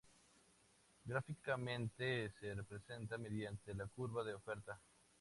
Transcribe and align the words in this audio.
Gráficamente 1.05 2.31
se 2.39 2.55
representa 2.55 3.19
mediante 3.19 3.75
la 3.75 3.85
curva 3.85 4.23
de 4.23 4.33
oferta. 4.33 4.79